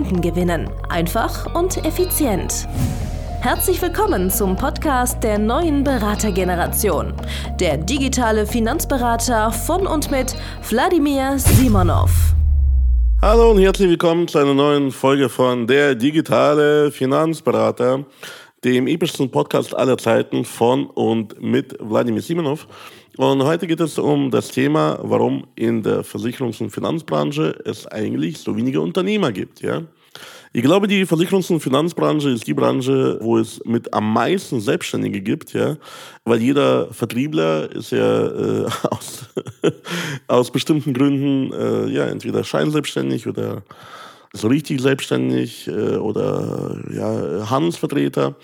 [0.00, 0.70] Kunden gewinnen.
[0.88, 2.66] Einfach und effizient.
[3.42, 7.12] Herzlich willkommen zum Podcast der neuen Beratergeneration.
[7.60, 10.34] Der digitale Finanzberater von und mit
[10.70, 12.10] Wladimir Simonov.
[13.20, 18.06] Hallo und herzlich willkommen zu einer neuen Folge von Der digitale Finanzberater,
[18.64, 22.66] dem epischsten Podcast aller Zeiten von und mit Wladimir Simonov.
[23.20, 28.38] Und heute geht es um das Thema, warum in der Versicherungs- und Finanzbranche es eigentlich
[28.38, 29.60] so wenige Unternehmer gibt.
[29.60, 29.82] Ja?
[30.54, 35.20] Ich glaube, die Versicherungs- und Finanzbranche ist die Branche, wo es mit am meisten Selbstständige
[35.20, 35.76] gibt, ja,
[36.24, 39.26] weil jeder Vertriebler ist ja äh, aus,
[40.26, 43.64] aus bestimmten Gründen äh, ja entweder scheinselbstständig oder
[44.32, 48.36] so richtig selbstständig äh, oder ja Handelsvertreter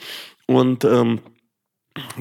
[0.47, 1.21] und ähm,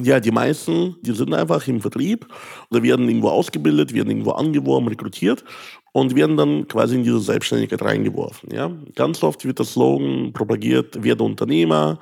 [0.02, 2.26] ja, die meisten, die sind einfach im Vertrieb
[2.70, 5.44] oder werden irgendwo ausgebildet, werden irgendwo angeworben, rekrutiert
[5.92, 8.50] und werden dann quasi in diese Selbstständigkeit reingeworfen.
[8.52, 8.70] Ja?
[8.94, 11.98] Ganz oft wird das Slogan propagiert, werde Unternehmer.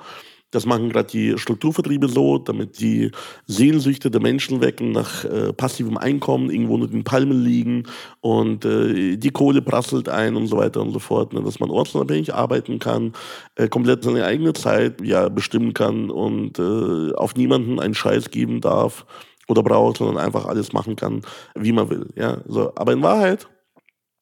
[0.55, 3.11] Das machen gerade die Strukturvertriebe so, damit die
[3.45, 7.83] Sehnsüchte der Menschen wecken nach äh, passivem Einkommen, irgendwo unter den Palmen liegen
[8.21, 11.33] und äh, die Kohle prasselt ein und so weiter und so fort.
[11.33, 11.43] Ne?
[11.43, 13.11] Dass man ortsunabhängig arbeiten kann,
[13.55, 18.61] äh, komplett seine eigene Zeit ja, bestimmen kann und äh, auf niemanden einen Scheiß geben
[18.61, 19.05] darf
[19.49, 21.21] oder braucht, sondern einfach alles machen kann,
[21.53, 22.07] wie man will.
[22.15, 22.37] Ja?
[22.47, 23.45] So, aber in Wahrheit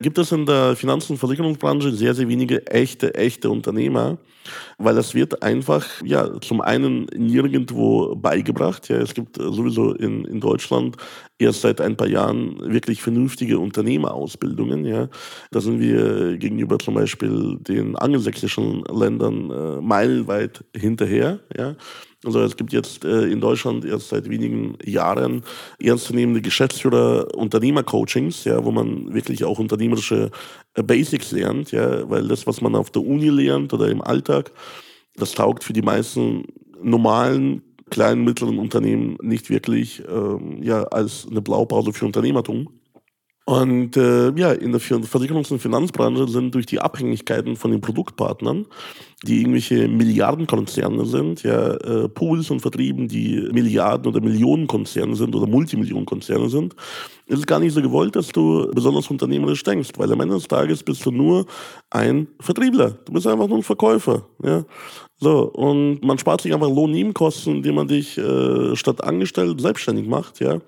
[0.03, 4.19] gibt es in der Finanz- und Versicherungsbranche sehr, sehr wenige echte, echte Unternehmer,
[4.77, 8.89] weil das wird einfach, ja, zum einen nirgendwo beigebracht.
[8.89, 10.97] Ja, es gibt sowieso in, in Deutschland
[11.39, 14.85] erst seit ein paar Jahren wirklich vernünftige Unternehmerausbildungen.
[14.85, 15.09] Ja.
[15.51, 21.39] Da sind wir gegenüber zum Beispiel den angelsächsischen Ländern äh, meilenweit hinterher.
[21.57, 21.75] Ja.
[22.25, 25.43] Also es gibt jetzt äh, in Deutschland erst seit wenigen Jahren
[25.79, 30.31] ernstzunehmende Geschäftsführer Unternehmercoachings, ja, wo man wirklich auch unternehmerische
[30.75, 34.51] äh, Basics lernt, ja, weil das, was man auf der Uni lernt oder im Alltag,
[35.15, 36.45] das taugt für die meisten
[36.81, 42.69] normalen kleinen, mittleren Unternehmen nicht wirklich ähm, ja, als eine Blaupause für Unternehmertum.
[43.45, 48.65] Und äh, ja, in der Versicherungs- und Finanzbranche sind durch die Abhängigkeiten von den Produktpartnern,
[49.23, 55.47] die irgendwelche Milliardenkonzerne sind, ja, äh, Pools und Vertrieben, die Milliarden- oder Millionenkonzerne sind oder
[55.47, 56.75] Multimillionenkonzerne sind,
[57.25, 60.47] ist es gar nicht so gewollt, dass du besonders unternehmerisch denkst, weil am Ende des
[60.47, 61.45] Tages bist du nur
[61.89, 62.91] ein Vertriebler.
[63.05, 64.27] Du bist einfach nur ein Verkäufer.
[64.43, 64.65] Ja?
[65.23, 70.41] So, und man spart sich einfach Lohnnebenkosten, indem man dich äh, statt angestellt selbstständig macht,
[70.41, 70.59] ja.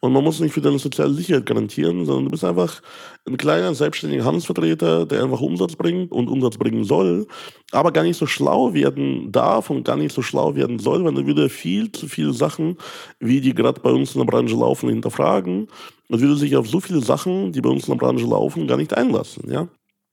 [0.00, 2.82] Und man muss nicht für deine soziale Sicherheit garantieren, sondern du bist einfach
[3.26, 7.26] ein kleiner selbstständiger Handelsvertreter, der einfach Umsatz bringt und Umsatz bringen soll,
[7.72, 11.16] aber gar nicht so schlau werden darf und gar nicht so schlau werden soll, weil
[11.16, 12.76] er würde viel zu viele Sachen,
[13.20, 15.68] wie die gerade bei uns in der Branche laufen, hinterfragen
[16.08, 18.76] und würde sich auf so viele Sachen, die bei uns in der Branche laufen, gar
[18.76, 19.68] nicht einlassen, ja.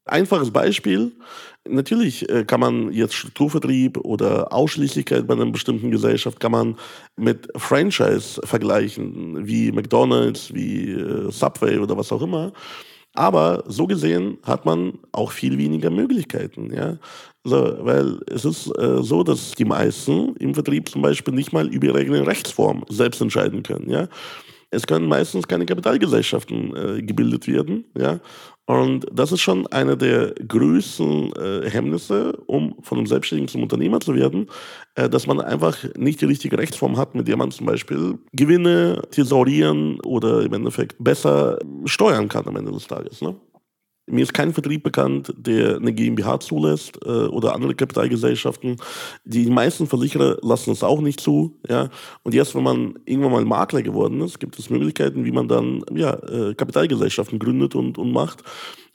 [0.06, 1.12] Einfaches Beispiel.
[1.68, 6.76] Natürlich äh, kann man jetzt Strukturvertrieb oder Ausschließlichkeit bei einer bestimmten Gesellschaft kann man
[7.18, 12.52] mit Franchise vergleichen, wie McDonald's, wie äh, Subway oder was auch immer.
[13.14, 16.98] Aber so gesehen hat man auch viel weniger Möglichkeiten, ja.
[17.44, 21.68] So, weil es ist äh, so, dass die meisten im Vertrieb zum Beispiel nicht mal
[21.68, 24.08] über ihre eigene Rechtsform selbst entscheiden können, ja.
[24.72, 28.20] Es können meistens keine Kapitalgesellschaften äh, gebildet werden, ja.
[28.66, 34.00] Und das ist schon eine der größten äh, Hemmnisse, um von einem Selbstständigen zum Unternehmer
[34.00, 34.48] zu werden,
[34.96, 39.02] äh, dass man einfach nicht die richtige Rechtsform hat, mit der man zum Beispiel Gewinne
[39.12, 43.22] thesaurieren oder im Endeffekt besser steuern kann am Ende des Tages.
[43.22, 43.36] Ne?
[44.12, 48.76] Mir ist kein Vertrieb bekannt, der eine GmbH zulässt äh, oder andere Kapitalgesellschaften.
[49.24, 51.58] Die meisten Versicherer lassen es auch nicht zu.
[51.68, 51.90] Ja?
[52.24, 55.84] Und erst wenn man irgendwann mal Makler geworden ist, gibt es Möglichkeiten, wie man dann
[55.94, 58.44] ja, äh, Kapitalgesellschaften gründet und, und macht.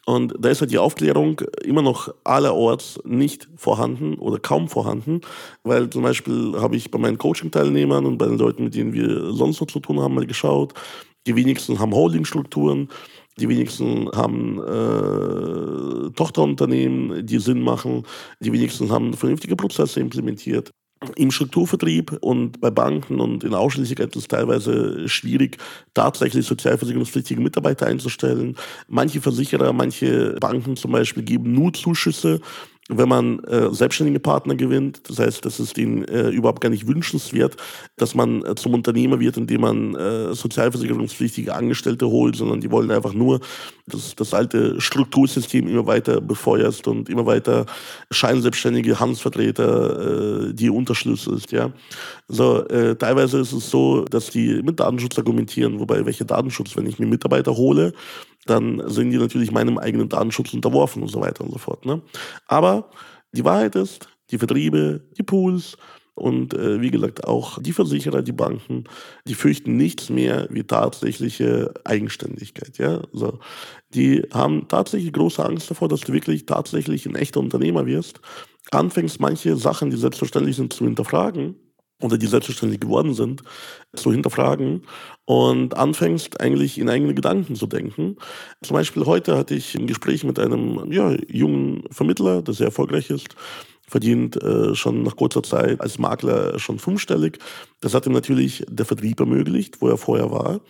[0.04, 5.20] Und da ist halt die Aufklärung immer noch allerorts nicht vorhanden oder kaum vorhanden,
[5.64, 9.32] weil zum Beispiel habe ich bei meinen Coaching-Teilnehmern und bei den Leuten, mit denen wir
[9.32, 10.74] sonst so zu tun haben, mal geschaut.
[11.26, 12.88] Die wenigsten haben Holdingstrukturen.
[13.38, 18.04] Die wenigsten haben äh, Tochterunternehmen, die Sinn machen.
[18.40, 20.70] Die wenigsten haben vernünftige Prozesse implementiert.
[21.16, 25.58] Im Strukturvertrieb und bei Banken und in Ausschließlichkeit ist es teilweise schwierig,
[25.92, 28.56] tatsächlich sozialversicherungspflichtige Mitarbeiter einzustellen.
[28.88, 32.40] Manche Versicherer, manche Banken zum Beispiel geben nur Zuschüsse
[32.88, 35.08] wenn man äh, selbstständige Partner gewinnt.
[35.08, 37.56] Das heißt, das ist ihnen äh, überhaupt gar nicht wünschenswert,
[37.96, 42.90] dass man äh, zum Unternehmer wird, indem man äh, sozialversicherungspflichtige Angestellte holt, sondern die wollen
[42.92, 43.40] einfach nur
[43.86, 47.66] das, das alte Struktursystem immer weiter befeuerst und immer weiter
[48.12, 51.50] scheinselbstständige Handelsvertreter, äh, die unterschlüsselst.
[51.50, 51.72] Ja?
[52.28, 56.86] So, äh, teilweise ist es so, dass die mit Datenschutz argumentieren, wobei welcher Datenschutz, wenn
[56.86, 57.94] ich mir Mitarbeiter hole,
[58.46, 61.84] dann sind die natürlich meinem eigenen Datenschutz unterworfen und so weiter und so fort.
[61.84, 62.02] Ne?
[62.46, 62.90] Aber
[63.32, 65.76] die Wahrheit ist, die Vertriebe, die Pools
[66.14, 68.84] und äh, wie gesagt auch die Versicherer, die Banken,
[69.26, 72.78] die fürchten nichts mehr wie tatsächliche Eigenständigkeit.
[72.78, 73.02] Ja?
[73.12, 73.38] Also,
[73.90, 78.20] die haben tatsächlich große Angst davor, dass du wirklich tatsächlich ein echter Unternehmer wirst,
[78.70, 81.56] anfängst manche Sachen, die selbstverständlich sind, zu hinterfragen
[82.00, 83.42] oder die selbstverständlich geworden sind,
[83.94, 84.82] zu hinterfragen
[85.24, 88.16] und anfängst eigentlich in eigene Gedanken zu denken.
[88.62, 93.08] Zum Beispiel heute hatte ich ein Gespräch mit einem ja, jungen Vermittler, der sehr erfolgreich
[93.10, 93.34] ist,
[93.88, 97.38] verdient äh, schon nach kurzer Zeit als Makler schon fünfstellig.
[97.80, 100.60] Das hat ihm natürlich der Vertrieb ermöglicht, wo er vorher war,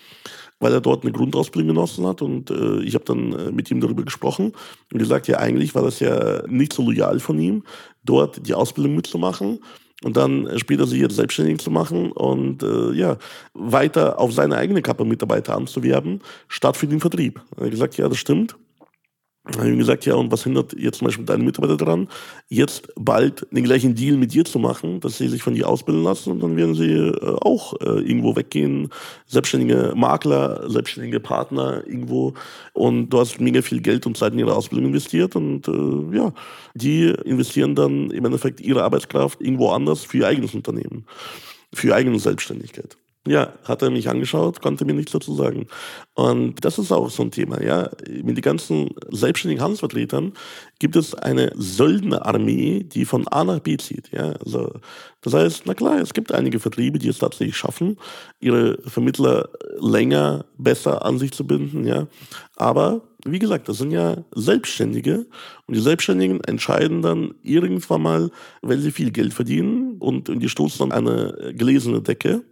[0.61, 2.23] weil er dort eine Grundausbildung genossen hat.
[2.23, 4.52] Und äh, ich habe dann äh, mit ihm darüber gesprochen
[4.93, 7.64] und gesagt, ja eigentlich war das ja nicht so loyal von ihm,
[8.05, 9.61] dort die Ausbildung mitzumachen
[10.06, 13.16] und dann später sich jetzt selbstständig zu machen und äh, ja,
[13.54, 17.40] weiter auf seine eigene Kappe Mitarbeiter anzuwerben, statt für den Vertrieb.
[17.56, 18.54] Er hat gesagt, ja, das stimmt.
[19.46, 22.08] Dann habe ich ihm gesagt, ja, und was hindert jetzt zum Beispiel deine Mitarbeiter daran,
[22.48, 26.02] jetzt bald den gleichen Deal mit dir zu machen, dass sie sich von dir ausbilden
[26.02, 28.88] lassen und dann werden sie äh, auch äh, irgendwo weggehen,
[29.26, 32.34] selbstständige Makler, selbstständige Partner irgendwo
[32.72, 36.32] und du hast mega viel Geld und Zeit in ihre Ausbildung investiert und äh, ja,
[36.75, 41.04] die investieren dann im Endeffekt ihre Arbeitskraft irgendwo anders für ihr eigenes Unternehmen,
[41.72, 42.96] für ihre eigene Selbstständigkeit.
[43.26, 45.67] Ja, hat er mich angeschaut, konnte mir nichts dazu sagen.
[46.14, 47.90] Und das ist auch so ein Thema, ja.
[48.23, 50.32] Mit den ganzen selbstständigen Handelsvertretern
[50.78, 54.32] gibt es eine Söldnerarmee, die von A nach B zieht, ja.
[54.44, 54.73] Also,
[55.23, 57.96] das heißt, na klar, es gibt einige Vertriebe, die es tatsächlich schaffen,
[58.38, 59.49] ihre Vermittler
[59.81, 62.06] länger, besser an sich zu binden, ja.
[62.55, 65.26] Aber, wie gesagt, das sind ja Selbstständige
[65.67, 68.31] und die Selbstständigen entscheiden dann irgendwann mal,
[68.62, 72.44] wenn sie viel Geld verdienen und, die stoßen an eine gelesene Decke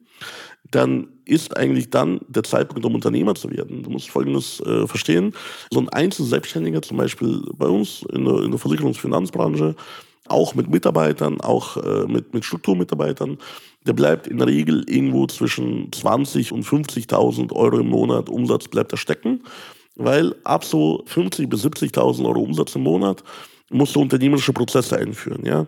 [0.71, 3.83] dann ist eigentlich dann der Zeitpunkt, um Unternehmer zu werden.
[3.83, 5.33] Du musst Folgendes äh, verstehen.
[5.71, 9.75] So ein Einzelselbstständiger, zum Beispiel bei uns in der, in der Versicherungsfinanzbranche,
[10.27, 13.39] auch mit Mitarbeitern, auch äh, mit, mit Strukturmitarbeitern,
[13.87, 18.93] der bleibt in der Regel irgendwo zwischen 20 und 50.000 Euro im Monat Umsatz bleibt
[18.93, 19.43] er stecken,
[19.97, 23.23] weil ab so 50 bis 70.000 Euro Umsatz im Monat
[23.71, 25.67] musst du unternehmerische Prozesse einführen, ja.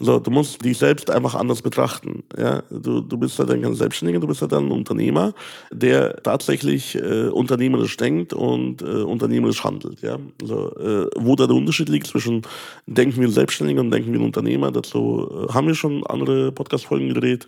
[0.00, 2.24] So, du musst dich selbst einfach anders betrachten.
[2.36, 2.64] Ja?
[2.68, 5.34] Du, du bist ja dann kein Selbstständiger, du bist ja dann ein Unternehmer,
[5.70, 10.02] der tatsächlich äh, unternehmerisch denkt und äh, unternehmerisch handelt.
[10.02, 10.18] Ja?
[10.42, 12.42] Also, äh, wo da der Unterschied liegt zwischen
[12.86, 17.46] denken wir Selbstständiger und denken wir Unternehmer, dazu äh, haben wir schon andere Podcast-Folgen gedreht.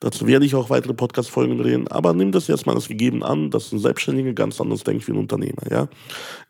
[0.00, 1.86] Dazu werde ich auch weitere Podcast-Folgen drehen.
[1.88, 5.12] Aber nimm das jetzt mal als gegeben an, dass ein Selbstständiger ganz anders denkt wie
[5.12, 5.62] ein Unternehmer.
[5.70, 5.86] Ja?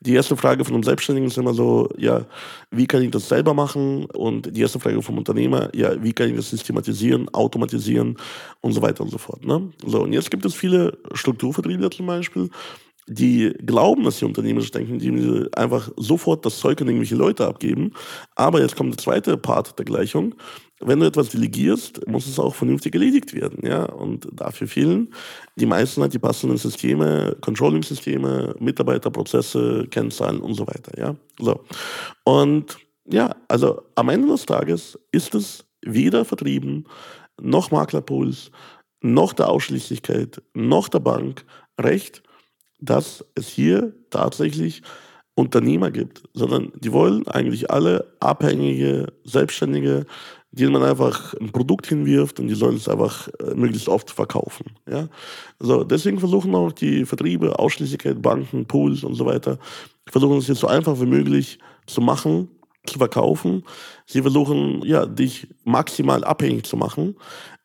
[0.00, 2.25] Die erste Frage von einem Selbstständigen ist immer so, ja,
[2.70, 4.06] wie kann ich das selber machen?
[4.06, 8.17] Und die erste Frage vom Unternehmer Unternehmer, ja, wie kann ich das systematisieren, automatisieren
[8.61, 9.45] und so weiter und so fort.
[9.45, 9.73] Ne?
[9.85, 12.51] So, und jetzt gibt es viele Strukturvertriebler zum Beispiel,
[13.07, 17.93] die glauben, dass sie unternehmerisch denken, die einfach sofort das Zeug an irgendwelche Leute abgeben.
[18.35, 20.37] Aber jetzt kommt der zweite Part der Gleichung.
[20.81, 23.67] Wenn du etwas delegierst, muss es auch vernünftig erledigt werden.
[23.67, 23.85] Ja?
[23.85, 25.13] Und dafür fehlen
[25.56, 30.99] die meisten halt die passenden Systeme, Controlling-Systeme, Mitarbeiterprozesse, Kennzahlen und so weiter.
[30.99, 31.17] Ja?
[31.39, 31.61] So.
[32.25, 36.84] Und ja, also am Ende des Tages ist es weder vertrieben,
[37.41, 38.51] noch Maklerpools,
[39.01, 41.44] noch der Ausschließlichkeit, noch der Bank
[41.79, 42.23] recht,
[42.81, 44.82] dass es hier tatsächlich
[45.34, 50.06] Unternehmer gibt, sondern die wollen eigentlich alle abhängige, Selbstständige,
[50.53, 54.67] denen man einfach ein Produkt hinwirft und die sollen es einfach äh, möglichst oft verkaufen.
[54.89, 55.08] Ja?
[55.58, 59.58] So, deswegen versuchen auch die Vertriebe, Ausschließlichkeit, Banken, Pools und so weiter,
[60.08, 62.49] versuchen es jetzt so einfach wie möglich zu machen,
[62.86, 63.64] zu verkaufen.
[64.06, 67.17] Sie versuchen, ja, dich maximal abhängig zu machen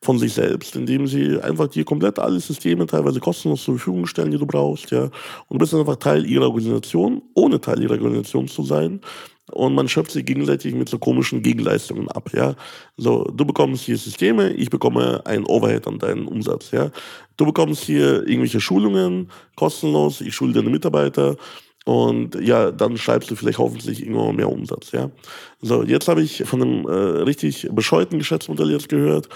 [0.02, 4.30] von sich selbst, indem sie einfach dir komplett alle Systeme teilweise kostenlos zur Verfügung stellen,
[4.30, 5.04] die du brauchst, ja.
[5.04, 5.12] Und
[5.50, 9.00] du bist einfach Teil ihrer Organisation, ohne Teil ihrer Organisation zu sein.
[9.52, 12.54] Und man schöpft sich gegenseitig mit so komischen Gegenleistungen ab, ja.
[12.96, 16.90] So, du bekommst hier Systeme, ich bekomme ein Overhead an deinen Umsatz, ja.
[17.36, 21.36] Du bekommst hier irgendwelche Schulungen kostenlos, ich schule deine Mitarbeiter
[21.84, 25.10] und ja, dann schreibst du vielleicht hoffentlich irgendwann mehr Umsatz, ja.
[25.60, 29.28] So, jetzt habe ich von einem äh, richtig bescheuerten Geschäftsmodell jetzt gehört.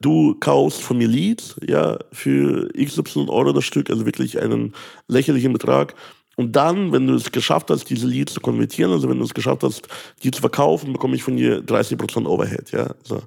[0.00, 4.74] Du kaufst von mir Leads, ja, für XY Euro das Stück, also wirklich einen
[5.08, 5.94] lächerlichen Betrag.
[6.36, 9.32] Und dann, wenn du es geschafft hast, diese Leads zu konvertieren, also wenn du es
[9.32, 9.88] geschafft hast,
[10.22, 12.70] die zu verkaufen, bekomme ich von dir 30% Overhead.
[12.72, 12.94] Ja?
[13.02, 13.22] So.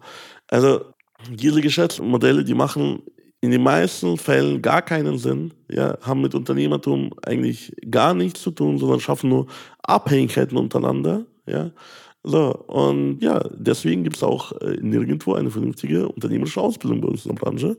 [0.48, 0.82] Also
[1.32, 3.02] diese Geschäftsmodelle, die machen
[3.42, 8.52] in den meisten Fällen gar keinen Sinn, ja, haben mit Unternehmertum eigentlich gar nichts zu
[8.52, 9.48] tun, sondern schaffen nur
[9.82, 11.26] Abhängigkeiten untereinander.
[11.46, 11.72] Ja.
[12.24, 17.26] So, und ja, deswegen gibt es auch äh, nirgendwo eine vernünftige unternehmerische Ausbildung bei uns
[17.26, 17.78] in der Branche.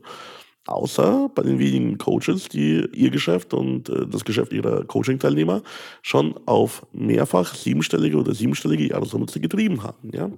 [0.67, 5.63] Außer bei den wenigen Coaches, die ihr Geschäft und äh, das Geschäft ihrer Coaching-Teilnehmer
[6.03, 10.11] schon auf mehrfach siebenstellige oder siebenstellige Jahresumsätze getrieben haben.
[10.13, 10.29] Ja?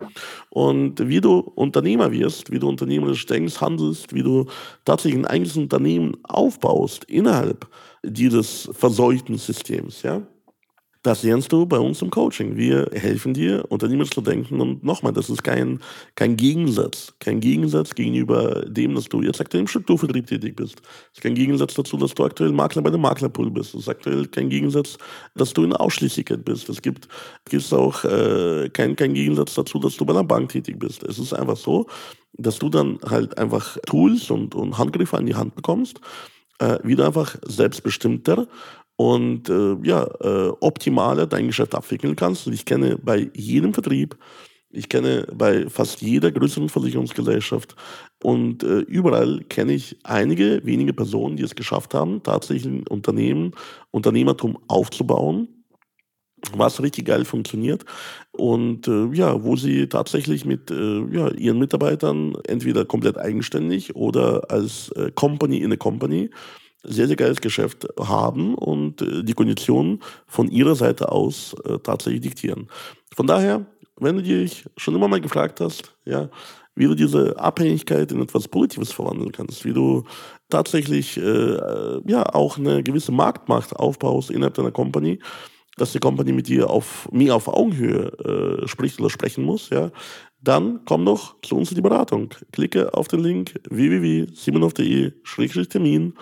[0.50, 4.46] Und wie du Unternehmer wirst, wie du unternehmerisch denkst, handelst, wie du
[4.86, 7.68] tatsächlich ein eigenes Unternehmen aufbaust innerhalb
[8.01, 10.22] dieses verseuchten Systems, ja,
[11.03, 12.55] das lernst du bei uns im Coaching.
[12.55, 14.62] Wir helfen dir, unternehmerisch zu denken.
[14.62, 15.79] Und nochmal, das ist kein,
[16.15, 17.13] kein Gegensatz.
[17.19, 20.77] Kein Gegensatz gegenüber dem, dass du jetzt aktuell im Strukturvertrieb tätig bist.
[20.77, 23.74] Das ist kein Gegensatz dazu, dass du aktuell Makler bei dem Maklerpool bist.
[23.74, 24.98] Das ist aktuell kein Gegensatz,
[25.36, 26.69] dass du in Ausschließlichkeit bist.
[26.69, 27.10] Es gibt,
[27.50, 31.03] gibt auch äh, kein, kein Gegensatz dazu, dass du bei einer Bank tätig bist.
[31.03, 31.86] Es ist einfach so,
[32.38, 36.00] dass du dann halt einfach Tools und, und Handgriffe an die Hand bekommst,
[36.60, 38.48] äh, wie du einfach selbstbestimmter
[38.95, 42.47] und äh, ja, äh, optimaler dein Geschäft abwickeln kannst.
[42.47, 44.17] Und ich kenne bei jedem Vertrieb,
[44.75, 47.75] ich kenne bei fast jeder größeren Versicherungsgesellschaft
[48.23, 53.51] und äh, überall kenne ich einige wenige Personen, die es geschafft haben, tatsächlich ein Unternehmen,
[53.91, 55.47] Unternehmertum aufzubauen,
[56.55, 57.85] was richtig geil funktioniert
[58.31, 64.50] und äh, ja, wo sie tatsächlich mit äh, ja, ihren Mitarbeitern entweder komplett eigenständig oder
[64.50, 66.31] als äh, Company in a Company
[66.84, 72.22] sehr, sehr geiles Geschäft haben und äh, die Konditionen von ihrer Seite aus äh, tatsächlich
[72.22, 72.68] diktieren.
[73.16, 73.66] Von daher,
[73.98, 76.30] wenn du dich schon immer mal gefragt hast, ja,
[76.75, 80.04] wie du diese Abhängigkeit in etwas Positives verwandeln kannst, wie du
[80.50, 85.20] tatsächlich äh, ja auch eine gewisse Marktmacht aufbaust innerhalb deiner Company,
[85.78, 89.92] dass die Company mit dir auf mir auf Augenhöhe äh, spricht oder sprechen muss, ja,
[90.42, 92.30] dann komm doch zu uns in die Beratung.
[92.52, 96.13] Klicke auf den Link www.simonov.de-termin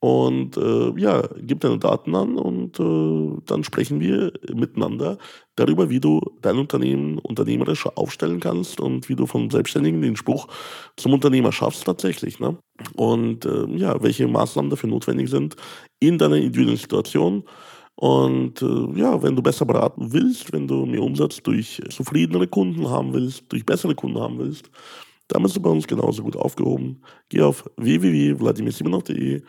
[0.00, 5.18] und äh, ja, gib deine Daten an und äh, dann sprechen wir miteinander
[5.56, 10.46] darüber, wie du dein Unternehmen unternehmerisch aufstellen kannst und wie du vom Selbstständigen den Spruch
[10.96, 12.38] zum Unternehmer schaffst tatsächlich.
[12.38, 12.56] Ne?
[12.94, 15.56] Und äh, ja, welche Maßnahmen dafür notwendig sind
[15.98, 17.42] in deiner individuellen Situation.
[17.96, 22.88] Und äh, ja, wenn du besser beraten willst, wenn du mehr Umsatz durch zufriedenere Kunden
[22.88, 24.70] haben willst, durch bessere Kunden haben willst,
[25.26, 27.02] dann bist du bei uns genauso gut aufgehoben.
[27.28, 29.42] Geh auf www.vladimirsimonov.de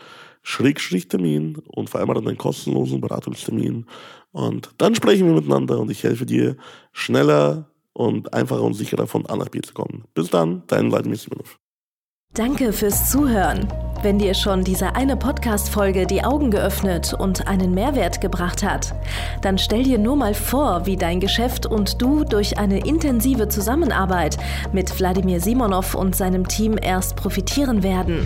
[0.49, 3.85] Schrägstrich Termin und vereinbare einen kostenlosen Beratungstermin.
[4.31, 6.57] Und dann sprechen wir miteinander und ich helfe dir,
[6.91, 10.05] schneller und einfacher und sicherer von A nach B zu kommen.
[10.15, 11.59] Bis dann, dein Vladimir Simonov.
[12.33, 13.67] Danke fürs Zuhören.
[14.01, 18.95] Wenn dir schon diese eine Podcast-Folge die Augen geöffnet und einen Mehrwert gebracht hat,
[19.43, 24.37] dann stell dir nur mal vor, wie dein Geschäft und du durch eine intensive Zusammenarbeit
[24.73, 28.25] mit Wladimir Simonov und seinem Team erst profitieren werden.